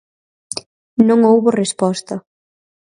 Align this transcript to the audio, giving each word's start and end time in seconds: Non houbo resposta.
Non 1.07 1.19
houbo 1.29 1.49
resposta. 1.61 2.15